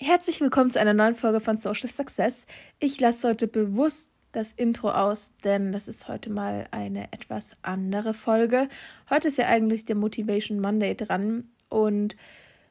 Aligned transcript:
Herzlich 0.00 0.40
willkommen 0.40 0.70
zu 0.70 0.78
einer 0.78 0.94
neuen 0.94 1.16
Folge 1.16 1.40
von 1.40 1.56
Social 1.56 1.90
Success. 1.90 2.46
Ich 2.78 3.00
lasse 3.00 3.28
heute 3.28 3.48
bewusst 3.48 4.12
das 4.30 4.52
Intro 4.52 4.90
aus, 4.90 5.32
denn 5.42 5.72
das 5.72 5.88
ist 5.88 6.06
heute 6.06 6.30
mal 6.30 6.68
eine 6.70 7.12
etwas 7.12 7.56
andere 7.62 8.14
Folge. 8.14 8.68
Heute 9.10 9.26
ist 9.26 9.38
ja 9.38 9.46
eigentlich 9.46 9.86
der 9.86 9.96
Motivation 9.96 10.60
Monday 10.60 10.94
dran 10.94 11.48
und 11.68 12.14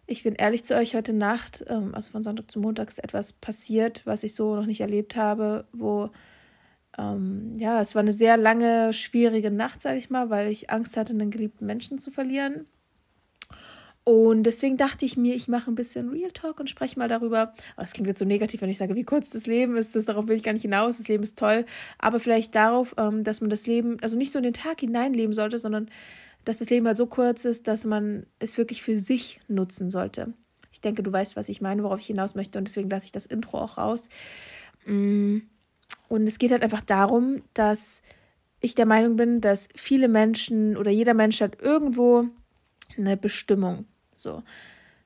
ich 0.06 0.24
bin 0.24 0.36
ehrlich 0.36 0.64
zu 0.64 0.74
euch, 0.78 0.96
heute 0.96 1.12
Nacht, 1.12 1.66
ähm, 1.68 1.94
also 1.94 2.12
von 2.12 2.24
Sonntag 2.24 2.50
zu 2.50 2.62
Montag, 2.62 2.88
ist 2.88 3.04
etwas 3.04 3.34
passiert, 3.34 4.06
was 4.06 4.24
ich 4.24 4.34
so 4.34 4.56
noch 4.56 4.66
nicht 4.66 4.80
erlebt 4.80 5.18
habe, 5.18 5.68
wo 5.74 6.10
ähm, 6.98 7.56
ja, 7.58 7.82
es 7.82 7.94
war 7.94 8.04
eine 8.04 8.14
sehr 8.14 8.38
lange, 8.38 8.94
schwierige 8.94 9.52
Nacht, 9.52 9.82
sage 9.82 9.98
ich 9.98 10.10
mal, 10.10 10.30
weil 10.30 10.48
ich 10.50 10.70
Angst 10.70 10.96
hatte, 10.96 11.12
einen 11.12 11.30
geliebten 11.30 11.66
Menschen 11.66 12.00
zu 12.00 12.10
verlieren. 12.10 12.70
Und 14.08 14.44
deswegen 14.44 14.78
dachte 14.78 15.04
ich 15.04 15.18
mir, 15.18 15.36
ich 15.36 15.50
mache 15.50 15.70
ein 15.70 15.76
bisschen 15.76 16.08
Real 16.08 16.32
Talk 16.32 16.62
und 16.62 16.70
spreche 16.70 16.98
mal 16.98 17.10
darüber. 17.10 17.54
Aber 17.76 17.84
es 17.84 17.92
klingt 17.92 18.08
jetzt 18.08 18.20
so 18.20 18.24
negativ, 18.24 18.62
wenn 18.62 18.70
ich 18.70 18.78
sage, 18.78 18.96
wie 18.96 19.04
kurz 19.04 19.32
das 19.32 19.48
Leben 19.48 19.76
ist. 19.76 19.98
Das, 19.98 20.06
darauf 20.06 20.28
will 20.28 20.38
ich 20.38 20.44
gar 20.44 20.54
nicht 20.54 20.62
hinaus. 20.62 20.96
Das 20.96 21.10
Leben 21.10 21.24
ist 21.24 21.38
toll. 21.38 21.66
Aber 22.00 22.22
vielleicht 22.22 22.56
darauf, 22.56 22.96
ähm, 22.98 23.26
dass 23.26 23.42
man 23.42 23.50
das 23.50 23.68
Leben, 23.68 23.98
also 24.02 24.18
nicht 24.18 24.32
so 24.32 24.40
in 24.40 24.44
den 24.44 24.54
Tag 24.54 24.80
hineinleben 24.80 25.34
sollte, 25.34 25.60
sondern 25.60 25.90
dass 26.46 26.60
das 26.60 26.70
Leben 26.70 26.88
halt 26.88 26.96
so 26.96 27.06
kurz 27.06 27.44
ist, 27.44 27.68
dass 27.68 27.84
man 27.84 28.26
es 28.40 28.58
wirklich 28.58 28.82
für 28.82 28.98
sich 28.98 29.42
nutzen 29.50 29.90
sollte. 29.90 30.32
Ich 30.72 30.80
denke, 30.80 31.04
du 31.04 31.12
weißt, 31.12 31.36
was 31.36 31.50
ich 31.50 31.60
meine, 31.60 31.84
worauf 31.84 32.00
ich 32.00 32.08
hinaus 32.08 32.34
möchte. 32.34 32.58
Und 32.60 32.70
deswegen 32.70 32.90
lasse 32.90 33.08
ich 33.08 33.12
das 33.12 33.26
Intro 33.26 33.60
auch 33.60 33.78
raus. 33.78 34.08
Mm. 34.86 35.40
Und 36.08 36.30
es 36.30 36.40
geht 36.40 36.52
halt 36.52 36.64
einfach 36.64 36.80
darum, 36.80 37.42
dass 37.54 38.02
ich 38.62 38.74
der 38.74 38.86
Meinung 38.86 39.18
bin, 39.18 39.42
dass 39.42 39.68
viele 39.76 40.08
Menschen 40.08 40.78
oder 40.78 40.92
jeder 40.92 41.14
Mensch 41.14 41.42
hat 41.42 41.62
irgendwo 41.62 42.28
eine 42.96 43.18
Bestimmung. 43.18 43.86
So. 44.18 44.44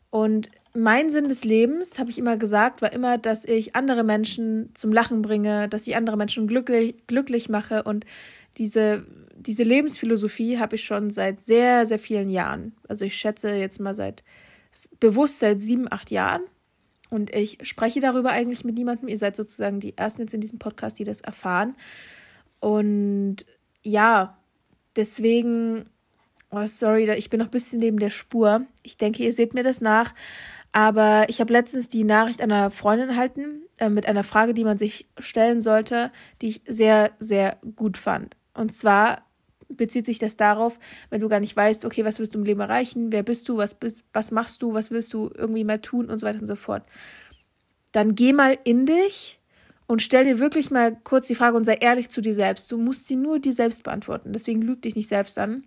Und 0.10 0.50
mein 0.74 1.10
Sinn 1.10 1.28
des 1.28 1.44
Lebens, 1.44 2.00
habe 2.00 2.10
ich 2.10 2.18
immer 2.18 2.38
gesagt, 2.38 2.82
war 2.82 2.94
immer, 2.94 3.18
dass 3.18 3.46
ich 3.46 3.76
andere 3.76 4.04
Menschen 4.04 4.70
zum 4.74 4.94
Lachen 4.94 5.22
bringe, 5.22 5.68
dass 5.68 5.88
ich 5.88 5.96
andere 5.96 6.18
Menschen 6.18 6.48
glücklich, 6.48 6.96
glücklich 7.08 7.50
mache. 7.50 7.84
Und 7.84 8.06
diese, 8.58 9.06
diese 9.36 9.64
Lebensphilosophie 9.64 10.60
habe 10.60 10.76
ich 10.76 10.84
schon 10.84 11.10
seit 11.10 11.40
sehr, 11.40 11.86
sehr 11.86 12.00
vielen 12.00 12.30
Jahren. 12.30 12.74
Also 12.88 13.06
ich 13.06 13.16
schätze 13.16 13.52
jetzt 13.54 13.80
mal 13.80 13.94
seit 13.94 14.24
bewusst 15.00 15.40
seit 15.40 15.62
sieben, 15.62 15.92
acht 15.92 16.12
Jahren. 16.12 16.44
Und 17.10 17.36
ich 17.36 17.58
spreche 17.64 18.00
darüber 18.00 18.32
eigentlich 18.32 18.64
mit 18.64 18.76
niemandem. 18.76 19.10
Ihr 19.10 19.18
seid 19.18 19.36
sozusagen 19.36 19.82
die 19.82 19.98
Ersten 19.98 20.22
jetzt 20.22 20.34
in 20.34 20.40
diesem 20.40 20.60
Podcast, 20.60 20.98
die 20.98 21.04
das 21.04 21.20
erfahren. 21.20 21.76
Und 22.62 23.46
ja, 23.84 24.38
deswegen 24.96 25.90
Oh, 26.54 26.66
sorry, 26.66 27.10
ich 27.12 27.30
bin 27.30 27.40
noch 27.40 27.48
ein 27.48 27.52
bisschen 27.52 27.80
neben 27.80 27.98
der 27.98 28.10
Spur. 28.10 28.66
Ich 28.84 28.98
denke, 28.98 29.24
ihr 29.24 29.32
seht 29.32 29.54
mir 29.54 29.64
das 29.64 29.80
nach. 29.80 30.14
Aber 30.74 31.26
ich 31.30 31.40
habe 31.40 31.54
letztens 31.54 31.88
die 31.88 32.04
Nachricht 32.04 32.42
einer 32.42 32.72
Freundin 32.72 33.10
erhalten 33.10 33.62
äh, 33.78 33.90
mit 33.90 34.06
einer 34.06 34.24
Frage, 34.24 34.54
die 34.54 34.66
man 34.66 34.78
sich 34.78 35.08
stellen 35.18 35.62
sollte, 35.62 36.12
die 36.42 36.50
ich 36.50 36.62
sehr, 36.68 37.12
sehr 37.20 37.58
gut 37.76 37.98
fand. 37.98 38.36
Und 38.54 38.72
zwar 38.74 39.26
bezieht 39.70 40.06
sich 40.06 40.20
das 40.20 40.36
darauf, 40.36 40.78
wenn 41.10 41.22
du 41.22 41.30
gar 41.30 41.40
nicht 41.40 41.56
weißt, 41.56 41.86
okay, 41.86 42.04
was 42.04 42.20
willst 42.20 42.36
du 42.36 42.40
im 42.40 42.46
Leben 42.46 42.60
erreichen, 42.60 43.14
wer 43.14 43.24
bist 43.24 43.48
du, 43.48 43.56
was 43.56 43.74
bist, 43.74 44.04
was 44.12 44.32
machst 44.32 44.62
du, 44.62 44.74
was 44.74 44.92
willst 44.92 45.14
du 45.14 45.32
irgendwie 45.34 45.64
mal 45.64 45.80
tun 45.80 46.10
und 46.10 46.18
so 46.20 46.28
weiter 46.28 46.42
und 46.42 46.48
so 46.48 46.58
fort. 46.58 46.84
Dann 47.94 48.16
geh 48.16 48.34
mal 48.34 48.58
in 48.66 48.86
dich 48.86 49.40
und 49.88 50.02
stell 50.02 50.26
dir 50.26 50.40
wirklich 50.40 50.70
mal 50.70 50.98
kurz 51.04 51.28
die 51.28 51.36
Frage 51.36 51.56
und 51.56 51.64
sei 51.64 51.76
ehrlich 51.76 52.10
zu 52.10 52.20
dir 52.20 52.34
selbst. 52.34 52.70
Du 52.72 52.78
musst 52.78 53.08
sie 53.08 53.16
nur 53.16 53.40
dir 53.40 53.54
selbst 53.54 53.84
beantworten. 53.84 54.34
Deswegen 54.34 54.62
lüg 54.62 54.82
dich 54.82 54.96
nicht 54.96 55.08
selbst 55.08 55.38
an 55.38 55.64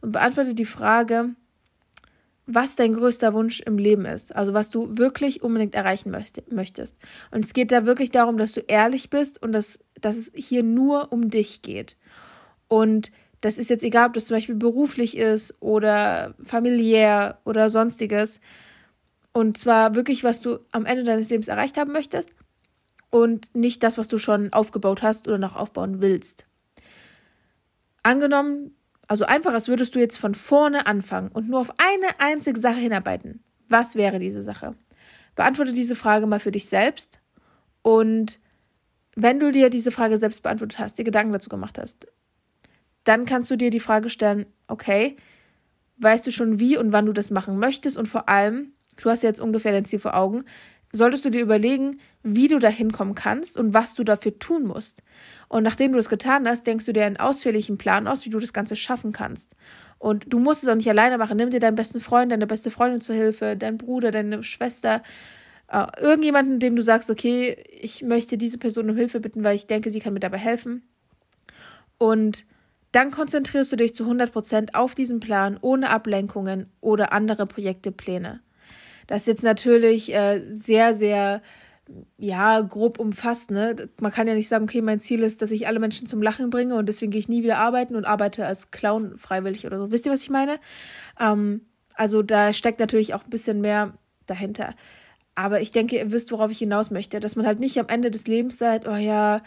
und 0.00 0.12
beantworte 0.12 0.54
die 0.54 0.64
Frage, 0.64 1.30
was 2.46 2.74
dein 2.74 2.94
größter 2.94 3.32
Wunsch 3.32 3.60
im 3.60 3.78
Leben 3.78 4.04
ist, 4.06 4.34
also 4.34 4.52
was 4.52 4.70
du 4.70 4.98
wirklich 4.98 5.42
unbedingt 5.42 5.74
erreichen 5.74 6.10
möchtest. 6.10 6.96
Und 7.30 7.44
es 7.44 7.52
geht 7.52 7.70
da 7.70 7.86
wirklich 7.86 8.10
darum, 8.10 8.38
dass 8.38 8.52
du 8.52 8.60
ehrlich 8.60 9.10
bist 9.10 9.40
und 9.42 9.52
dass, 9.52 9.78
dass 10.00 10.16
es 10.16 10.32
hier 10.34 10.62
nur 10.62 11.12
um 11.12 11.30
dich 11.30 11.62
geht. 11.62 11.96
Und 12.66 13.12
das 13.40 13.56
ist 13.56 13.70
jetzt 13.70 13.84
egal, 13.84 14.08
ob 14.08 14.14
das 14.14 14.26
zum 14.26 14.36
Beispiel 14.36 14.56
beruflich 14.56 15.16
ist 15.16 15.54
oder 15.60 16.34
familiär 16.42 17.38
oder 17.44 17.70
sonstiges. 17.70 18.40
Und 19.32 19.56
zwar 19.56 19.94
wirklich, 19.94 20.24
was 20.24 20.40
du 20.40 20.58
am 20.72 20.86
Ende 20.86 21.04
deines 21.04 21.30
Lebens 21.30 21.48
erreicht 21.48 21.76
haben 21.76 21.92
möchtest 21.92 22.30
und 23.10 23.54
nicht 23.54 23.82
das, 23.82 23.96
was 23.96 24.08
du 24.08 24.18
schon 24.18 24.52
aufgebaut 24.52 25.02
hast 25.02 25.28
oder 25.28 25.38
noch 25.38 25.56
aufbauen 25.56 26.02
willst. 26.02 26.46
Angenommen, 28.02 28.74
also 29.10 29.24
einfach, 29.24 29.52
als 29.52 29.66
würdest 29.66 29.96
du 29.96 29.98
jetzt 29.98 30.18
von 30.18 30.36
vorne 30.36 30.86
anfangen 30.86 31.30
und 31.32 31.48
nur 31.48 31.58
auf 31.58 31.72
eine 31.78 32.20
einzige 32.20 32.60
Sache 32.60 32.78
hinarbeiten. 32.78 33.42
Was 33.68 33.96
wäre 33.96 34.20
diese 34.20 34.40
Sache? 34.40 34.76
Beantworte 35.34 35.72
diese 35.72 35.96
Frage 35.96 36.28
mal 36.28 36.38
für 36.38 36.52
dich 36.52 36.66
selbst 36.66 37.18
und 37.82 38.38
wenn 39.16 39.40
du 39.40 39.50
dir 39.50 39.68
diese 39.68 39.90
Frage 39.90 40.16
selbst 40.16 40.44
beantwortet 40.44 40.78
hast, 40.78 40.96
dir 40.96 41.02
Gedanken 41.02 41.32
dazu 41.32 41.48
gemacht 41.48 41.76
hast, 41.76 42.06
dann 43.02 43.24
kannst 43.24 43.50
du 43.50 43.56
dir 43.56 43.70
die 43.70 43.80
Frage 43.80 44.10
stellen, 44.10 44.46
okay, 44.68 45.16
weißt 45.96 46.24
du 46.28 46.30
schon 46.30 46.60
wie 46.60 46.76
und 46.76 46.92
wann 46.92 47.06
du 47.06 47.12
das 47.12 47.32
machen 47.32 47.58
möchtest 47.58 47.98
und 47.98 48.06
vor 48.06 48.28
allem, 48.28 48.74
du 49.02 49.10
hast 49.10 49.24
jetzt 49.24 49.40
ungefähr 49.40 49.72
dein 49.72 49.86
Ziel 49.86 49.98
vor 49.98 50.14
Augen, 50.14 50.44
solltest 50.92 51.24
du 51.24 51.30
dir 51.30 51.42
überlegen, 51.42 52.00
wie 52.22 52.48
du 52.48 52.58
da 52.58 52.68
hinkommen 52.68 53.14
kannst 53.14 53.56
und 53.56 53.74
was 53.74 53.94
du 53.94 54.04
dafür 54.04 54.38
tun 54.38 54.66
musst. 54.66 55.02
Und 55.48 55.62
nachdem 55.62 55.92
du 55.92 55.96
das 55.96 56.08
getan 56.08 56.48
hast, 56.48 56.66
denkst 56.66 56.86
du 56.86 56.92
dir 56.92 57.04
einen 57.04 57.16
ausführlichen 57.16 57.78
Plan 57.78 58.08
aus, 58.08 58.24
wie 58.26 58.30
du 58.30 58.38
das 58.38 58.52
Ganze 58.52 58.76
schaffen 58.76 59.12
kannst. 59.12 59.54
Und 59.98 60.32
du 60.32 60.38
musst 60.38 60.62
es 60.62 60.68
auch 60.68 60.74
nicht 60.74 60.88
alleine 60.88 61.18
machen. 61.18 61.36
Nimm 61.36 61.50
dir 61.50 61.60
deinen 61.60 61.76
besten 61.76 62.00
Freund, 62.00 62.32
deine 62.32 62.46
beste 62.46 62.70
Freundin 62.70 63.00
zur 63.00 63.14
Hilfe, 63.14 63.56
deinen 63.56 63.78
Bruder, 63.78 64.10
deine 64.10 64.42
Schwester, 64.42 65.02
äh, 65.68 65.86
irgendjemanden, 66.00 66.58
dem 66.58 66.74
du 66.74 66.82
sagst, 66.82 67.10
okay, 67.10 67.56
ich 67.80 68.02
möchte 68.02 68.36
diese 68.36 68.58
Person 68.58 68.90
um 68.90 68.96
Hilfe 68.96 69.20
bitten, 69.20 69.44
weil 69.44 69.56
ich 69.56 69.66
denke, 69.66 69.90
sie 69.90 70.00
kann 70.00 70.12
mir 70.12 70.20
dabei 70.20 70.38
helfen. 70.38 70.82
Und 71.98 72.46
dann 72.92 73.12
konzentrierst 73.12 73.70
du 73.70 73.76
dich 73.76 73.94
zu 73.94 74.04
100% 74.04 74.74
auf 74.74 74.94
diesen 74.94 75.20
Plan, 75.20 75.58
ohne 75.60 75.90
Ablenkungen 75.90 76.66
oder 76.80 77.12
andere 77.12 77.46
Projekte, 77.46 77.92
Pläne. 77.92 78.40
Das 79.10 79.22
ist 79.22 79.26
jetzt 79.26 79.42
natürlich 79.42 80.14
äh, 80.14 80.38
sehr, 80.50 80.94
sehr 80.94 81.42
ja, 82.16 82.60
grob 82.60 83.00
umfasst, 83.00 83.50
ne? 83.50 83.74
Man 84.00 84.12
kann 84.12 84.28
ja 84.28 84.34
nicht 84.34 84.46
sagen, 84.46 84.62
okay, 84.62 84.82
mein 84.82 85.00
Ziel 85.00 85.24
ist, 85.24 85.42
dass 85.42 85.50
ich 85.50 85.66
alle 85.66 85.80
Menschen 85.80 86.06
zum 86.06 86.22
Lachen 86.22 86.48
bringe 86.48 86.76
und 86.76 86.86
deswegen 86.86 87.10
gehe 87.10 87.18
ich 87.18 87.28
nie 87.28 87.42
wieder 87.42 87.58
arbeiten 87.58 87.96
und 87.96 88.04
arbeite 88.04 88.46
als 88.46 88.70
Clown 88.70 89.18
freiwillig 89.18 89.66
oder 89.66 89.78
so. 89.78 89.90
Wisst 89.90 90.06
ihr, 90.06 90.12
was 90.12 90.22
ich 90.22 90.30
meine? 90.30 90.60
Ähm, 91.18 91.62
also 91.94 92.22
da 92.22 92.52
steckt 92.52 92.78
natürlich 92.78 93.12
auch 93.12 93.24
ein 93.24 93.30
bisschen 93.30 93.60
mehr 93.60 93.94
dahinter. 94.26 94.76
Aber 95.34 95.60
ich 95.60 95.72
denke, 95.72 95.96
ihr 95.96 96.12
wisst, 96.12 96.30
worauf 96.30 96.52
ich 96.52 96.58
hinaus 96.58 96.92
möchte, 96.92 97.18
dass 97.18 97.34
man 97.34 97.46
halt 97.46 97.58
nicht 97.58 97.80
am 97.80 97.88
Ende 97.88 98.12
des 98.12 98.28
Lebens 98.28 98.58
sagt, 98.58 98.86
oh 98.86 98.94
ja, 98.94 99.42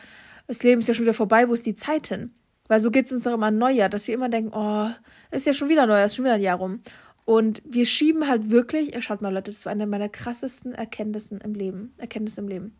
das 0.47 0.61
Leben 0.61 0.81
ist 0.81 0.89
ja 0.89 0.93
schon 0.93 1.05
wieder 1.05 1.13
vorbei, 1.13 1.47
wo 1.47 1.53
ist 1.53 1.65
die 1.65 1.75
Zeit 1.75 2.07
hin? 2.07 2.33
Weil 2.67 2.81
so 2.81 2.91
geht 2.91 3.05
es 3.05 3.13
uns 3.13 3.23
doch 3.23 3.33
immer 3.33 3.49
Neujahr, 3.49 3.87
dass 3.87 4.09
wir 4.09 4.13
immer 4.13 4.27
denken, 4.27 4.51
oh, 4.53 4.89
ist 5.31 5.45
ja 5.45 5.53
schon 5.53 5.69
wieder 5.69 5.85
Neujahr, 5.85 6.07
ist 6.07 6.15
schon 6.15 6.25
wieder 6.25 6.35
ein 6.35 6.41
Jahr 6.41 6.57
rum. 6.57 6.81
Und 7.25 7.61
wir 7.65 7.85
schieben 7.85 8.27
halt 8.27 8.51
wirklich, 8.51 9.01
schaut 9.03 9.21
mal 9.21 9.33
Leute, 9.33 9.51
das 9.51 9.65
war 9.65 9.71
eine 9.71 9.87
meiner 9.87 10.09
krassesten 10.09 10.73
Erkenntnissen 10.73 11.39
im 11.39 11.53
Leben, 11.53 11.93
Erkenntnisse 11.97 12.41
im 12.41 12.47
Leben. 12.47 12.77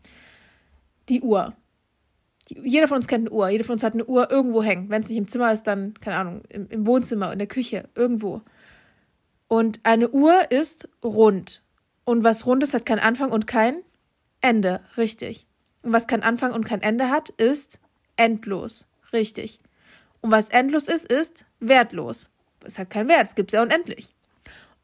Die 1.08 1.22
Uhr. 1.22 1.54
Die, 2.48 2.60
jeder 2.62 2.88
von 2.88 2.96
uns 2.96 3.08
kennt 3.08 3.26
eine 3.26 3.34
Uhr, 3.34 3.48
jeder 3.48 3.64
von 3.64 3.74
uns 3.74 3.82
hat 3.82 3.94
eine 3.94 4.04
Uhr 4.04 4.30
irgendwo 4.30 4.62
hängen. 4.62 4.90
Wenn 4.90 5.00
es 5.00 5.08
nicht 5.08 5.16
im 5.16 5.28
Zimmer 5.28 5.50
ist, 5.50 5.62
dann, 5.62 5.94
keine 5.94 6.16
Ahnung, 6.16 6.42
im, 6.50 6.68
im 6.68 6.86
Wohnzimmer, 6.86 7.32
in 7.32 7.38
der 7.38 7.48
Küche, 7.48 7.88
irgendwo. 7.94 8.42
Und 9.48 9.80
eine 9.82 10.10
Uhr 10.10 10.50
ist 10.50 10.88
rund. 11.02 11.62
Und 12.04 12.22
was 12.22 12.44
rund 12.44 12.62
ist, 12.62 12.74
hat 12.74 12.84
keinen 12.84 12.98
Anfang 12.98 13.30
und 13.30 13.46
kein 13.46 13.82
Ende. 14.42 14.80
Richtig. 14.98 15.46
Und 15.82 15.92
was 15.92 16.06
keinen 16.06 16.22
Anfang 16.22 16.52
und 16.52 16.64
kein 16.64 16.82
Ende 16.82 17.08
hat, 17.08 17.30
ist 17.30 17.80
endlos. 18.16 18.86
Richtig. 19.12 19.60
Und 20.20 20.30
was 20.30 20.50
endlos 20.50 20.88
ist, 20.88 21.10
ist 21.10 21.46
wertlos. 21.60 22.30
Es 22.62 22.78
hat 22.78 22.90
keinen 22.90 23.08
Wert, 23.08 23.26
es 23.26 23.34
gibt 23.34 23.50
es 23.50 23.54
ja 23.54 23.62
unendlich. 23.62 24.14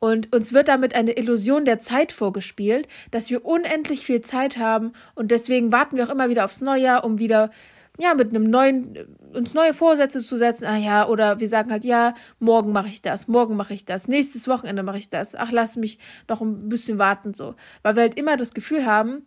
Und 0.00 0.34
uns 0.34 0.54
wird 0.54 0.68
damit 0.68 0.94
eine 0.94 1.12
Illusion 1.12 1.66
der 1.66 1.78
Zeit 1.78 2.10
vorgespielt, 2.10 2.88
dass 3.10 3.30
wir 3.30 3.44
unendlich 3.44 4.00
viel 4.00 4.22
Zeit 4.22 4.56
haben 4.56 4.92
und 5.14 5.30
deswegen 5.30 5.70
warten 5.72 5.96
wir 5.96 6.04
auch 6.04 6.10
immer 6.10 6.30
wieder 6.30 6.44
aufs 6.44 6.62
Neujahr, 6.62 7.04
um 7.04 7.18
wieder 7.18 7.50
ja 7.98 8.14
mit 8.14 8.30
einem 8.30 8.44
neuen 8.44 8.96
uns 9.34 9.52
neue 9.52 9.74
Vorsätze 9.74 10.24
zu 10.24 10.38
setzen. 10.38 10.64
Ah 10.64 10.78
ja, 10.78 11.06
oder 11.06 11.38
wir 11.38 11.48
sagen 11.48 11.70
halt 11.70 11.84
ja, 11.84 12.14
morgen 12.38 12.72
mache 12.72 12.88
ich 12.88 13.02
das, 13.02 13.28
morgen 13.28 13.56
mache 13.56 13.74
ich 13.74 13.84
das, 13.84 14.08
nächstes 14.08 14.48
Wochenende 14.48 14.82
mache 14.82 14.96
ich 14.96 15.10
das. 15.10 15.34
Ach, 15.34 15.52
lass 15.52 15.76
mich 15.76 15.98
noch 16.28 16.40
ein 16.40 16.70
bisschen 16.70 16.98
warten 16.98 17.34
so, 17.34 17.54
weil 17.82 17.94
wir 17.94 18.02
halt 18.02 18.18
immer 18.18 18.38
das 18.38 18.54
Gefühl 18.54 18.86
haben, 18.86 19.26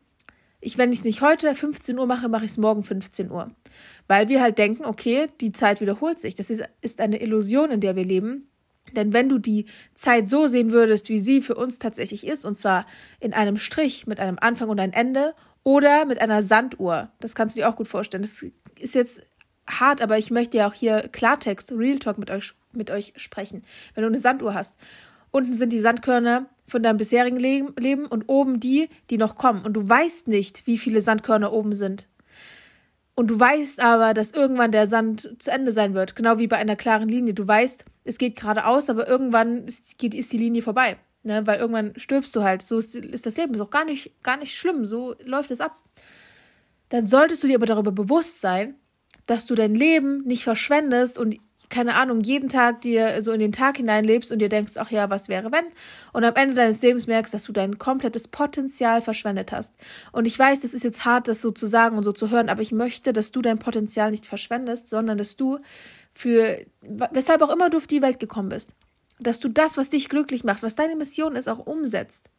ich 0.60 0.78
wenn 0.80 0.92
ich 0.92 1.00
es 1.00 1.04
nicht 1.04 1.22
heute 1.22 1.54
15 1.54 2.00
Uhr 2.00 2.08
mache, 2.08 2.30
mache 2.30 2.46
ich 2.46 2.52
es 2.52 2.58
morgen 2.58 2.84
15 2.84 3.30
Uhr. 3.30 3.52
Weil 4.08 4.28
wir 4.28 4.42
halt 4.42 4.58
denken, 4.58 4.86
okay, 4.86 5.28
die 5.40 5.52
Zeit 5.52 5.82
wiederholt 5.82 6.20
sich. 6.20 6.36
Das 6.36 6.50
ist, 6.50 6.64
ist 6.82 7.00
eine 7.00 7.22
Illusion, 7.22 7.70
in 7.70 7.80
der 7.80 7.96
wir 7.96 8.04
leben. 8.04 8.50
Denn 8.96 9.14
wenn 9.14 9.30
du 9.30 9.38
die 9.38 9.66
Zeit 9.94 10.28
so 10.28 10.48
sehen 10.48 10.72
würdest, 10.72 11.10
wie 11.10 11.20
sie 11.20 11.42
für 11.42 11.56
uns 11.56 11.80
tatsächlich 11.80 12.26
ist, 12.26 12.46
und 12.46 12.56
zwar 12.56 12.86
in 13.20 13.34
einem 13.34 13.58
Strich 13.58 14.08
mit 14.08 14.20
einem 14.20 14.38
Anfang 14.40 14.70
und 14.70 14.80
ein 14.80 14.94
Ende 14.94 15.34
oder 15.64 16.06
mit 16.06 16.22
einer 16.22 16.44
Sanduhr, 16.44 17.10
das 17.20 17.36
kannst 17.36 17.56
du 17.56 17.62
dir 17.62 17.70
auch 17.70 17.76
gut 17.76 17.88
vorstellen. 17.88 18.24
Das 18.24 18.44
ist 18.80 18.96
jetzt 18.96 19.22
hart, 19.68 20.02
aber 20.02 20.18
ich 20.18 20.32
möchte 20.32 20.58
ja 20.58 20.68
auch 20.68 20.74
hier 20.74 21.08
Klartext, 21.12 21.72
Real 21.72 22.00
Talk 22.00 22.18
mit 22.18 22.30
euch, 22.30 22.54
mit 22.72 22.92
euch 22.92 23.14
sprechen. 23.18 23.64
Wenn 23.94 24.04
du 24.04 24.08
eine 24.08 24.18
Sanduhr 24.18 24.54
hast, 24.54 24.76
unten 25.32 25.54
sind 25.54 25.74
die 25.74 25.80
Sandkörner 25.80 26.48
von 26.68 26.84
deinem 26.84 26.98
bisherigen 26.98 27.40
Leben 27.40 28.06
und 28.06 28.26
oben 28.28 28.60
die, 28.60 28.90
die 29.10 29.18
noch 29.18 29.36
kommen. 29.36 29.66
Und 29.66 29.74
du 29.74 29.88
weißt 29.88 30.28
nicht, 30.28 30.66
wie 30.68 30.78
viele 30.78 31.02
Sandkörner 31.02 31.52
oben 31.52 31.74
sind. 31.74 32.08
Und 33.16 33.28
du 33.28 33.40
weißt 33.40 33.80
aber, 33.80 34.14
dass 34.14 34.32
irgendwann 34.32 34.72
der 34.72 34.88
Sand 34.88 35.36
zu 35.38 35.52
Ende 35.52 35.72
sein 35.72 35.94
wird. 35.94 36.16
Genau 36.16 36.40
wie 36.40 36.48
bei 36.48 36.58
einer 36.58 36.76
klaren 36.76 37.08
Linie. 37.10 37.34
Du 37.34 37.48
weißt, 37.48 37.86
es 38.06 38.18
geht 38.18 38.40
geradeaus, 38.40 38.90
aber 38.90 39.08
irgendwann 39.08 39.66
ist, 39.66 40.00
geht, 40.00 40.16
ist 40.16 40.34
die 40.34 40.38
Linie 40.38 40.64
vorbei. 40.64 40.98
Ne? 41.22 41.46
Weil 41.46 41.60
irgendwann 41.60 41.94
stirbst 41.96 42.36
du 42.36 42.44
halt. 42.44 42.64
So 42.64 42.80
ist, 42.80 42.96
ist 42.96 43.26
das 43.26 43.38
Leben. 43.38 43.54
Ist 43.54 43.62
auch 43.62 43.70
gar 43.70 43.86
nicht, 43.86 44.24
gar 44.24 44.38
nicht 44.38 44.56
schlimm. 44.56 44.86
So 44.86 45.16
läuft 45.24 45.52
es 45.52 45.62
ab. 45.62 45.78
Dann 46.90 47.06
solltest 47.06 47.44
du 47.44 47.48
dir 47.48 47.56
aber 47.56 47.66
darüber 47.68 47.92
bewusst 47.92 48.42
sein, 48.42 48.76
dass 49.26 49.46
du 49.46 49.56
dein 49.56 49.76
Leben 49.76 50.24
nicht 50.24 50.44
verschwendest 50.44 51.18
und 51.18 51.38
keine 51.74 51.96
Ahnung, 51.96 52.22
jeden 52.22 52.50
Tag 52.50 52.82
dir 52.82 53.20
so 53.24 53.32
in 53.32 53.40
den 53.40 53.52
Tag 53.52 53.78
hineinlebst 53.78 54.32
und 54.32 54.38
dir 54.38 54.48
denkst, 54.48 54.74
ach 54.76 54.92
ja, 54.92 55.10
was 55.10 55.28
wäre 55.28 55.52
wenn? 55.52 55.66
Und 56.14 56.24
am 56.24 56.36
Ende 56.36 56.54
deines 56.54 56.84
Lebens 56.84 57.08
merkst, 57.08 57.34
dass 57.34 57.46
du 57.46 57.52
dein 57.52 57.80
komplettes 57.80 58.28
Potenzial 58.28 59.02
verschwendet 59.02 59.52
hast. 59.52 59.74
Und 60.12 60.28
ich 60.28 60.38
weiß, 60.38 60.60
das 60.60 60.76
ist 60.76 60.84
jetzt 60.84 61.04
hart, 61.04 61.28
das 61.28 61.42
so 61.42 61.50
zu 61.50 61.66
sagen 61.66 61.98
und 61.98 62.04
so 62.04 62.12
zu 62.12 62.30
hören, 62.30 62.50
aber 62.50 62.62
ich 62.62 62.74
möchte, 62.74 63.12
dass 63.12 63.32
du 63.32 63.42
dein 63.42 63.58
Potenzial 63.58 64.12
nicht 64.12 64.28
verschwendest, 64.28 64.88
sondern 64.88 65.18
dass 65.18 65.36
du 65.36 65.58
für, 66.14 66.64
weshalb 66.82 67.42
auch 67.42 67.50
immer 67.50 67.72
du 67.72 67.78
auf 67.78 67.88
die 67.88 68.04
Welt 68.04 68.20
gekommen 68.20 68.50
bist, 68.50 68.76
dass 69.20 69.40
du 69.40 69.50
das, 69.50 69.76
was 69.76 69.90
dich 69.90 70.10
glücklich 70.10 70.44
macht, 70.44 70.62
was 70.62 70.76
deine 70.76 70.96
Mission 70.96 71.36
ist, 71.36 71.48
auch 71.48 71.66
umsetzt. 71.66 72.30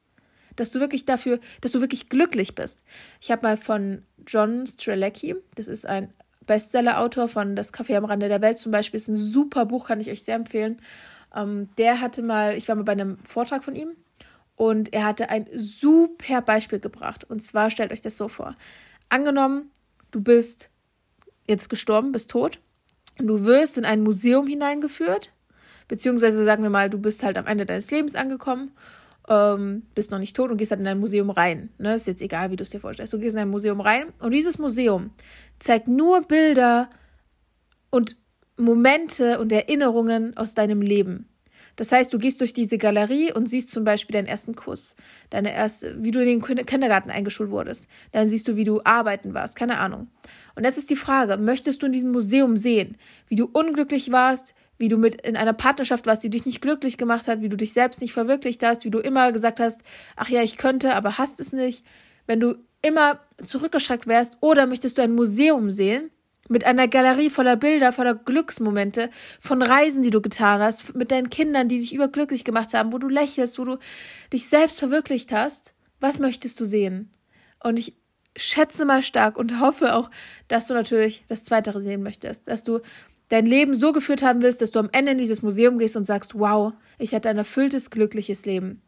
Dass 0.54 0.70
du 0.70 0.78
wirklich 0.78 1.06
dafür, 1.06 1.40
dass 1.60 1.72
du 1.72 1.80
wirklich 1.80 2.08
glücklich 2.08 2.54
bist. 2.54 2.84
Ich 3.20 3.32
habe 3.32 3.42
mal 3.42 3.56
von 3.56 4.04
John 4.28 4.64
Strelecki, 4.68 5.34
das 5.56 5.66
ist 5.66 5.86
ein 5.86 6.12
Bestseller-Autor 6.46 7.28
von 7.28 7.56
Das 7.56 7.72
Café 7.72 7.96
am 7.96 8.04
Rande 8.04 8.28
der 8.28 8.42
Welt 8.42 8.58
zum 8.58 8.72
Beispiel, 8.72 8.98
ist 8.98 9.08
ein 9.08 9.16
super 9.16 9.66
Buch, 9.66 9.86
kann 9.86 10.00
ich 10.00 10.10
euch 10.10 10.22
sehr 10.22 10.36
empfehlen. 10.36 10.80
Ähm, 11.34 11.68
der 11.78 12.00
hatte 12.00 12.22
mal, 12.22 12.56
ich 12.56 12.68
war 12.68 12.76
mal 12.76 12.84
bei 12.84 12.92
einem 12.92 13.18
Vortrag 13.24 13.64
von 13.64 13.74
ihm 13.74 13.92
und 14.56 14.92
er 14.92 15.04
hatte 15.04 15.30
ein 15.30 15.48
super 15.54 16.42
Beispiel 16.42 16.80
gebracht. 16.80 17.24
Und 17.24 17.40
zwar 17.40 17.70
stellt 17.70 17.92
euch 17.92 18.02
das 18.02 18.16
so 18.16 18.28
vor. 18.28 18.54
Angenommen, 19.08 19.70
du 20.10 20.22
bist 20.22 20.70
jetzt 21.46 21.68
gestorben, 21.68 22.12
bist 22.12 22.30
tot 22.30 22.60
und 23.18 23.26
du 23.26 23.44
wirst 23.44 23.78
in 23.78 23.84
ein 23.84 24.02
Museum 24.02 24.46
hineingeführt, 24.46 25.32
beziehungsweise 25.88 26.44
sagen 26.44 26.62
wir 26.62 26.70
mal, 26.70 26.88
du 26.88 26.98
bist 26.98 27.22
halt 27.22 27.36
am 27.36 27.46
Ende 27.46 27.66
deines 27.66 27.90
Lebens 27.90 28.14
angekommen 28.14 28.72
ähm, 29.28 29.82
bist 29.94 30.10
noch 30.10 30.18
nicht 30.18 30.36
tot 30.36 30.50
und 30.50 30.56
gehst 30.56 30.70
halt 30.70 30.80
in 30.80 30.86
ein 30.86 31.00
Museum 31.00 31.30
rein. 31.30 31.70
Ne? 31.78 31.94
Ist 31.94 32.06
jetzt 32.06 32.22
egal, 32.22 32.50
wie 32.50 32.56
du 32.56 32.64
es 32.64 32.70
dir 32.70 32.80
vorstellst. 32.80 33.12
Du 33.12 33.18
gehst 33.18 33.34
in 33.34 33.42
ein 33.42 33.48
Museum 33.48 33.80
rein 33.80 34.12
und 34.20 34.32
dieses 34.32 34.58
Museum 34.58 35.10
zeigt 35.58 35.88
nur 35.88 36.22
Bilder 36.22 36.90
und 37.90 38.16
Momente 38.56 39.38
und 39.40 39.50
Erinnerungen 39.52 40.36
aus 40.36 40.54
deinem 40.54 40.80
Leben. 40.80 41.28
Das 41.76 41.90
heißt, 41.90 42.12
du 42.12 42.18
gehst 42.18 42.40
durch 42.40 42.52
diese 42.52 42.78
Galerie 42.78 43.32
und 43.32 43.48
siehst 43.48 43.70
zum 43.70 43.82
Beispiel 43.82 44.12
deinen 44.12 44.28
ersten 44.28 44.54
Kuss, 44.54 44.94
deine 45.30 45.52
erste, 45.52 46.02
wie 46.02 46.12
du 46.12 46.20
in 46.20 46.40
den 46.40 46.66
Kindergarten 46.66 47.10
eingeschult 47.10 47.50
wurdest. 47.50 47.88
Dann 48.12 48.28
siehst 48.28 48.46
du, 48.46 48.54
wie 48.54 48.64
du 48.64 48.80
arbeiten 48.84 49.34
warst, 49.34 49.56
keine 49.56 49.80
Ahnung. 49.80 50.08
Und 50.54 50.64
jetzt 50.64 50.78
ist 50.78 50.90
die 50.90 50.96
Frage, 50.96 51.36
möchtest 51.36 51.82
du 51.82 51.86
in 51.86 51.92
diesem 51.92 52.12
Museum 52.12 52.56
sehen, 52.56 52.96
wie 53.26 53.34
du 53.34 53.48
unglücklich 53.52 54.12
warst, 54.12 54.54
wie 54.78 54.88
du 54.88 54.96
mit 54.96 55.20
in 55.22 55.36
einer 55.36 55.52
Partnerschaft 55.52 56.06
warst, 56.06 56.24
die 56.24 56.30
dich 56.30 56.46
nicht 56.46 56.60
glücklich 56.60 56.98
gemacht 56.98 57.28
hat, 57.28 57.40
wie 57.40 57.48
du 57.48 57.56
dich 57.56 57.72
selbst 57.72 58.00
nicht 58.00 58.12
verwirklicht 58.12 58.62
hast, 58.62 58.84
wie 58.84 58.90
du 58.90 58.98
immer 58.98 59.32
gesagt 59.32 59.60
hast, 59.60 59.82
ach 60.16 60.28
ja, 60.28 60.42
ich 60.42 60.56
könnte, 60.56 60.94
aber 60.94 61.18
hast 61.18 61.40
es 61.40 61.52
nicht. 61.52 61.84
Wenn 62.26 62.40
du 62.40 62.56
immer 62.82 63.20
zurückgeschreckt 63.42 64.06
wärst 64.06 64.36
oder 64.40 64.66
möchtest 64.66 64.98
du 64.98 65.02
ein 65.02 65.14
Museum 65.14 65.70
sehen 65.70 66.10
mit 66.48 66.64
einer 66.64 66.88
Galerie 66.88 67.30
voller 67.30 67.56
Bilder, 67.56 67.92
voller 67.92 68.14
Glücksmomente, 68.14 69.08
von 69.40 69.62
Reisen, 69.62 70.02
die 70.02 70.10
du 70.10 70.20
getan 70.20 70.60
hast, 70.60 70.94
mit 70.94 71.10
deinen 71.10 71.30
Kindern, 71.30 71.68
die 71.68 71.78
dich 71.78 71.94
überglücklich 71.94 72.44
gemacht 72.44 72.74
haben, 72.74 72.92
wo 72.92 72.98
du 72.98 73.08
lächelst, 73.08 73.58
wo 73.58 73.64
du 73.64 73.78
dich 74.32 74.48
selbst 74.48 74.78
verwirklicht 74.78 75.32
hast, 75.32 75.74
was 76.00 76.18
möchtest 76.18 76.60
du 76.60 76.66
sehen? 76.66 77.10
Und 77.62 77.78
ich 77.78 77.94
schätze 78.36 78.84
mal 78.84 79.02
stark 79.02 79.38
und 79.38 79.60
hoffe 79.60 79.94
auch, 79.94 80.10
dass 80.48 80.66
du 80.66 80.74
natürlich 80.74 81.24
das 81.28 81.44
Zweite 81.44 81.78
sehen 81.80 82.02
möchtest, 82.02 82.48
dass 82.48 82.64
du 82.64 82.80
dein 83.28 83.46
Leben 83.46 83.74
so 83.74 83.92
geführt 83.92 84.22
haben 84.22 84.42
willst, 84.42 84.60
dass 84.60 84.70
du 84.70 84.78
am 84.78 84.90
Ende 84.92 85.12
in 85.12 85.18
dieses 85.18 85.42
Museum 85.42 85.78
gehst 85.78 85.96
und 85.96 86.04
sagst, 86.04 86.38
wow, 86.38 86.72
ich 86.98 87.14
hatte 87.14 87.28
ein 87.28 87.38
erfülltes, 87.38 87.90
glückliches 87.90 88.46
Leben. 88.46 88.82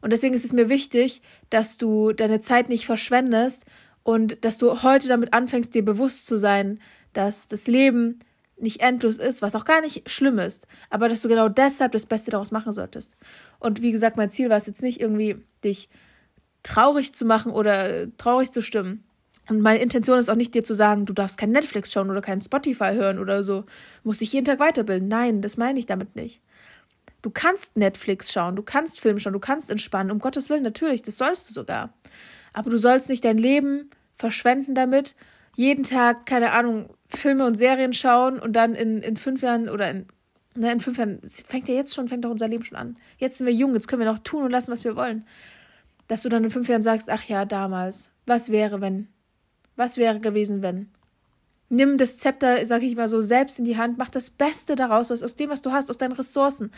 Und 0.00 0.12
deswegen 0.12 0.34
ist 0.34 0.44
es 0.44 0.52
mir 0.52 0.68
wichtig, 0.68 1.22
dass 1.50 1.78
du 1.78 2.12
deine 2.12 2.40
Zeit 2.40 2.68
nicht 2.68 2.86
verschwendest 2.86 3.64
und 4.02 4.44
dass 4.44 4.58
du 4.58 4.82
heute 4.82 5.08
damit 5.08 5.32
anfängst, 5.32 5.74
dir 5.74 5.84
bewusst 5.84 6.26
zu 6.26 6.36
sein, 6.36 6.78
dass 7.12 7.48
das 7.48 7.66
Leben 7.66 8.20
nicht 8.58 8.80
endlos 8.80 9.18
ist, 9.18 9.42
was 9.42 9.54
auch 9.54 9.64
gar 9.64 9.80
nicht 9.80 10.08
schlimm 10.08 10.38
ist, 10.38 10.66
aber 10.88 11.08
dass 11.08 11.22
du 11.22 11.28
genau 11.28 11.48
deshalb 11.48 11.92
das 11.92 12.06
Beste 12.06 12.30
daraus 12.30 12.52
machen 12.52 12.72
solltest. 12.72 13.16
Und 13.58 13.82
wie 13.82 13.92
gesagt, 13.92 14.16
mein 14.16 14.30
Ziel 14.30 14.48
war 14.48 14.56
es 14.56 14.66
jetzt 14.66 14.82
nicht 14.82 15.00
irgendwie, 15.00 15.36
dich 15.62 15.88
traurig 16.62 17.14
zu 17.14 17.24
machen 17.24 17.52
oder 17.52 18.16
traurig 18.16 18.50
zu 18.50 18.62
stimmen, 18.62 19.04
und 19.48 19.60
meine 19.60 19.80
Intention 19.80 20.18
ist 20.18 20.28
auch 20.28 20.34
nicht, 20.34 20.54
dir 20.54 20.64
zu 20.64 20.74
sagen, 20.74 21.06
du 21.06 21.12
darfst 21.12 21.38
kein 21.38 21.50
Netflix 21.52 21.92
schauen 21.92 22.10
oder 22.10 22.20
kein 22.20 22.40
Spotify 22.40 22.94
hören 22.94 23.18
oder 23.18 23.42
so. 23.44 23.64
Musst 24.02 24.20
dich 24.20 24.32
jeden 24.32 24.44
Tag 24.44 24.58
weiterbilden. 24.58 25.08
Nein, 25.08 25.40
das 25.40 25.56
meine 25.56 25.78
ich 25.78 25.86
damit 25.86 26.16
nicht. 26.16 26.40
Du 27.22 27.30
kannst 27.30 27.76
Netflix 27.76 28.32
schauen, 28.32 28.56
du 28.56 28.62
kannst 28.62 29.00
Film 29.00 29.18
schauen, 29.18 29.32
du 29.32 29.40
kannst 29.40 29.70
entspannen. 29.70 30.10
Um 30.10 30.18
Gottes 30.18 30.50
Willen, 30.50 30.62
natürlich, 30.62 31.02
das 31.02 31.18
sollst 31.18 31.48
du 31.48 31.54
sogar. 31.54 31.92
Aber 32.52 32.70
du 32.70 32.78
sollst 32.78 33.08
nicht 33.08 33.24
dein 33.24 33.38
Leben 33.38 33.90
verschwenden 34.16 34.74
damit, 34.74 35.14
jeden 35.54 35.84
Tag, 35.84 36.26
keine 36.26 36.52
Ahnung, 36.52 36.90
Filme 37.08 37.44
und 37.46 37.54
Serien 37.54 37.92
schauen 37.92 38.38
und 38.38 38.54
dann 38.54 38.74
in, 38.74 38.98
in 38.98 39.16
fünf 39.16 39.42
Jahren 39.42 39.68
oder 39.68 39.90
in, 39.90 40.06
ne, 40.54 40.72
in 40.72 40.80
fünf 40.80 40.98
Jahren, 40.98 41.20
fängt 41.24 41.68
ja 41.68 41.74
jetzt 41.74 41.94
schon, 41.94 42.08
fängt 42.08 42.24
doch 42.24 42.30
unser 42.30 42.48
Leben 42.48 42.64
schon 42.64 42.78
an. 42.78 42.96
Jetzt 43.18 43.38
sind 43.38 43.46
wir 43.46 43.54
jung, 43.54 43.74
jetzt 43.74 43.88
können 43.88 44.02
wir 44.02 44.10
noch 44.10 44.18
tun 44.18 44.44
und 44.44 44.50
lassen, 44.50 44.70
was 44.70 44.84
wir 44.84 44.96
wollen. 44.96 45.26
Dass 46.08 46.22
du 46.22 46.28
dann 46.28 46.44
in 46.44 46.50
fünf 46.50 46.68
Jahren 46.68 46.82
sagst, 46.82 47.10
ach 47.10 47.24
ja, 47.24 47.44
damals, 47.44 48.12
was 48.26 48.50
wäre, 48.50 48.80
wenn 48.80 49.08
was 49.76 49.96
wäre 49.96 50.20
gewesen, 50.20 50.62
wenn? 50.62 50.88
Nimm 51.68 51.98
das 51.98 52.16
Zepter, 52.18 52.64
sag 52.64 52.82
ich 52.84 52.94
mal 52.94 53.08
so, 53.08 53.20
selbst 53.20 53.58
in 53.58 53.64
die 53.64 53.76
Hand, 53.76 53.98
mach 53.98 54.08
das 54.08 54.30
Beste 54.30 54.76
daraus, 54.76 55.10
was 55.10 55.24
aus 55.24 55.34
dem, 55.34 55.50
was 55.50 55.62
du 55.62 55.72
hast, 55.72 55.90
aus 55.90 55.98
deinen 55.98 56.12
Ressourcen. 56.12 56.70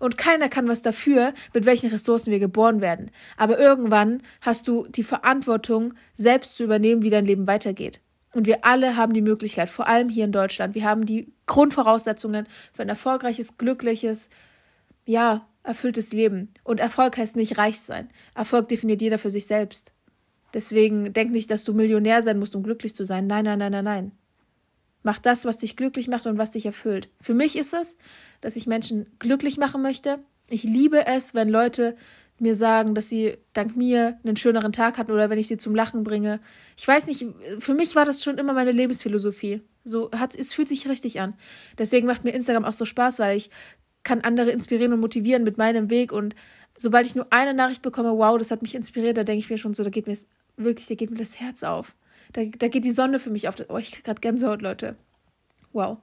Und 0.00 0.18
keiner 0.18 0.50
kann 0.50 0.68
was 0.68 0.82
dafür, 0.82 1.32
mit 1.54 1.64
welchen 1.64 1.88
Ressourcen 1.88 2.30
wir 2.30 2.38
geboren 2.38 2.82
werden. 2.82 3.10
Aber 3.38 3.58
irgendwann 3.58 4.22
hast 4.42 4.68
du 4.68 4.86
die 4.88 5.02
Verantwortung, 5.02 5.94
selbst 6.14 6.58
zu 6.58 6.64
übernehmen, 6.64 7.02
wie 7.02 7.10
dein 7.10 7.24
Leben 7.24 7.46
weitergeht. 7.46 8.00
Und 8.34 8.46
wir 8.46 8.66
alle 8.66 8.96
haben 8.96 9.14
die 9.14 9.22
Möglichkeit, 9.22 9.70
vor 9.70 9.86
allem 9.86 10.10
hier 10.10 10.24
in 10.24 10.32
Deutschland, 10.32 10.74
wir 10.74 10.84
haben 10.84 11.06
die 11.06 11.32
Grundvoraussetzungen 11.46 12.46
für 12.72 12.82
ein 12.82 12.88
erfolgreiches, 12.88 13.56
glückliches, 13.56 14.28
ja, 15.06 15.46
erfülltes 15.62 16.12
Leben. 16.12 16.52
Und 16.64 16.80
Erfolg 16.80 17.16
heißt 17.16 17.36
nicht 17.36 17.56
reich 17.56 17.80
sein. 17.80 18.10
Erfolg 18.34 18.68
definiert 18.68 19.00
jeder 19.00 19.18
für 19.18 19.30
sich 19.30 19.46
selbst. 19.46 19.92
Deswegen 20.54 21.12
denk 21.12 21.32
nicht, 21.32 21.50
dass 21.50 21.64
du 21.64 21.74
Millionär 21.74 22.22
sein 22.22 22.38
musst, 22.38 22.54
um 22.54 22.62
glücklich 22.62 22.94
zu 22.94 23.04
sein. 23.04 23.26
Nein, 23.26 23.44
nein, 23.44 23.58
nein, 23.58 23.72
nein, 23.72 23.84
nein. 23.84 24.12
Mach 25.02 25.18
das, 25.18 25.44
was 25.44 25.58
dich 25.58 25.76
glücklich 25.76 26.08
macht 26.08 26.26
und 26.26 26.38
was 26.38 26.52
dich 26.52 26.64
erfüllt. 26.64 27.10
Für 27.20 27.34
mich 27.34 27.58
ist 27.58 27.74
es, 27.74 27.96
dass 28.40 28.56
ich 28.56 28.66
Menschen 28.66 29.06
glücklich 29.18 29.58
machen 29.58 29.82
möchte. 29.82 30.20
Ich 30.48 30.62
liebe 30.62 31.06
es, 31.06 31.34
wenn 31.34 31.48
Leute 31.48 31.96
mir 32.38 32.54
sagen, 32.54 32.94
dass 32.94 33.08
sie 33.08 33.36
dank 33.52 33.76
mir 33.76 34.18
einen 34.24 34.36
schöneren 34.36 34.72
Tag 34.72 34.96
hatten 34.96 35.12
oder 35.12 35.28
wenn 35.28 35.38
ich 35.38 35.48
sie 35.48 35.56
zum 35.56 35.74
Lachen 35.74 36.04
bringe. 36.04 36.40
Ich 36.76 36.86
weiß 36.86 37.08
nicht, 37.08 37.26
für 37.58 37.74
mich 37.74 37.94
war 37.94 38.04
das 38.04 38.22
schon 38.22 38.38
immer 38.38 38.54
meine 38.54 38.72
Lebensphilosophie. 38.72 39.60
So 39.84 40.10
hat 40.12 40.34
es 40.34 40.54
fühlt 40.54 40.68
sich 40.68 40.88
richtig 40.88 41.20
an. 41.20 41.34
Deswegen 41.78 42.06
macht 42.06 42.24
mir 42.24 42.30
Instagram 42.30 42.64
auch 42.64 42.72
so 42.72 42.84
Spaß, 42.84 43.18
weil 43.18 43.36
ich 43.36 43.50
kann 44.04 44.20
andere 44.20 44.50
inspirieren 44.50 44.92
und 44.92 45.00
motivieren 45.00 45.44
mit 45.44 45.58
meinem 45.58 45.90
Weg 45.90 46.12
und 46.12 46.34
sobald 46.76 47.06
ich 47.06 47.14
nur 47.14 47.32
eine 47.32 47.54
Nachricht 47.54 47.82
bekomme, 47.82 48.16
wow, 48.16 48.36
das 48.36 48.50
hat 48.50 48.62
mich 48.62 48.74
inspiriert, 48.74 49.16
da 49.16 49.24
denke 49.24 49.40
ich 49.40 49.50
mir 49.50 49.58
schon 49.58 49.74
so, 49.74 49.84
da 49.84 49.90
geht 49.90 50.06
mir 50.06 50.16
wirklich, 50.56 50.86
da 50.86 50.94
geht 50.94 51.10
mir 51.10 51.18
das 51.18 51.40
Herz 51.40 51.62
auf. 51.62 51.94
Da, 52.32 52.42
da 52.44 52.68
geht 52.68 52.84
die 52.84 52.90
Sonne 52.90 53.18
für 53.18 53.30
mich 53.30 53.48
auf. 53.48 53.56
Oh, 53.68 53.78
ich 53.78 53.92
kriege 53.92 54.02
gerade 54.02 54.20
Gänsehaut, 54.20 54.62
Leute. 54.62 54.96
Wow. 55.72 55.98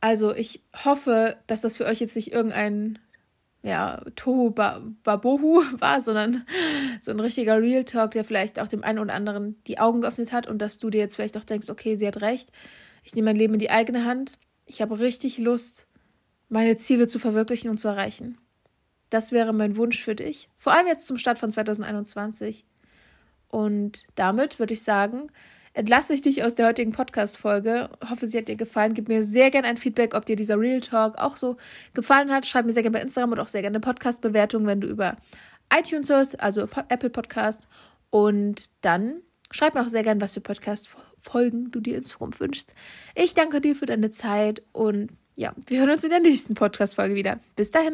Also, 0.00 0.34
ich 0.34 0.62
hoffe, 0.84 1.36
dass 1.46 1.60
das 1.60 1.76
für 1.76 1.86
euch 1.86 2.00
jetzt 2.00 2.16
nicht 2.16 2.32
irgendein 2.32 2.98
ja, 3.64 4.02
Tohu 4.14 4.50
Babohu 4.50 5.62
war, 5.78 6.00
sondern 6.00 6.44
so 7.00 7.10
ein 7.10 7.20
richtiger 7.20 7.60
Real 7.60 7.84
Talk, 7.84 8.12
der 8.12 8.24
vielleicht 8.24 8.60
auch 8.60 8.68
dem 8.68 8.84
einen 8.84 8.98
oder 8.98 9.14
anderen 9.14 9.56
die 9.66 9.78
Augen 9.78 10.02
geöffnet 10.02 10.32
hat 10.32 10.46
und 10.46 10.58
dass 10.58 10.78
du 10.78 10.90
dir 10.90 10.98
jetzt 10.98 11.16
vielleicht 11.16 11.38
auch 11.38 11.44
denkst, 11.44 11.70
okay, 11.70 11.94
sie 11.94 12.06
hat 12.06 12.20
recht, 12.20 12.50
ich 13.02 13.14
nehme 13.14 13.30
mein 13.30 13.36
Leben 13.36 13.54
in 13.54 13.60
die 13.60 13.70
eigene 13.70 14.04
Hand, 14.04 14.38
ich 14.66 14.82
habe 14.82 15.00
richtig 15.00 15.38
Lust, 15.38 15.88
meine 16.50 16.76
Ziele 16.76 17.06
zu 17.06 17.18
verwirklichen 17.18 17.70
und 17.70 17.78
zu 17.78 17.88
erreichen. 17.88 18.38
Das 19.08 19.32
wäre 19.32 19.54
mein 19.54 19.76
Wunsch 19.76 20.02
für 20.02 20.14
dich, 20.14 20.50
vor 20.56 20.74
allem 20.74 20.86
jetzt 20.86 21.06
zum 21.06 21.16
Start 21.16 21.38
von 21.38 21.50
2021. 21.50 22.66
Und 23.54 24.02
damit 24.16 24.58
würde 24.58 24.74
ich 24.74 24.82
sagen, 24.82 25.28
entlasse 25.74 26.12
ich 26.12 26.22
dich 26.22 26.42
aus 26.42 26.56
der 26.56 26.66
heutigen 26.66 26.90
Podcast-Folge. 26.90 27.88
Hoffe, 28.10 28.26
sie 28.26 28.36
hat 28.36 28.48
dir 28.48 28.56
gefallen. 28.56 28.94
Gib 28.94 29.06
mir 29.06 29.22
sehr 29.22 29.52
gerne 29.52 29.68
ein 29.68 29.76
Feedback, 29.76 30.16
ob 30.16 30.26
dir 30.26 30.34
dieser 30.34 30.58
Real 30.58 30.80
Talk 30.80 31.18
auch 31.18 31.36
so 31.36 31.56
gefallen 31.94 32.32
hat. 32.32 32.46
Schreib 32.46 32.66
mir 32.66 32.72
sehr 32.72 32.82
gerne 32.82 32.98
bei 32.98 33.02
Instagram 33.02 33.30
und 33.30 33.38
auch 33.38 33.46
sehr 33.46 33.62
gerne 33.62 33.76
eine 33.76 33.80
Podcast-Bewertung, 33.80 34.66
wenn 34.66 34.80
du 34.80 34.88
über 34.88 35.16
iTunes 35.72 36.10
hörst, 36.10 36.40
also 36.40 36.62
Apple 36.88 37.10
Podcast. 37.10 37.68
Und 38.10 38.70
dann 38.80 39.20
schreib 39.52 39.76
mir 39.76 39.82
auch 39.82 39.88
sehr 39.88 40.02
gerne, 40.02 40.20
was 40.20 40.34
für 40.34 40.40
Podcast-Folgen 40.40 41.70
du 41.70 41.78
dir 41.78 41.96
in 41.96 42.02
Zukunft 42.02 42.40
wünschst. 42.40 42.74
Ich 43.14 43.34
danke 43.34 43.60
dir 43.60 43.76
für 43.76 43.86
deine 43.86 44.10
Zeit 44.10 44.64
und 44.72 45.12
ja, 45.36 45.54
wir 45.68 45.78
hören 45.78 45.90
uns 45.90 46.02
in 46.02 46.10
der 46.10 46.18
nächsten 46.18 46.54
Podcast-Folge 46.54 47.14
wieder. 47.14 47.38
Bis 47.54 47.70
dahin. 47.70 47.92